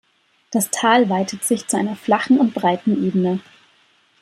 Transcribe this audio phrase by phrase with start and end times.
[0.49, 3.39] Das Tal weitet sich zu einer flachen und breiten Ebene.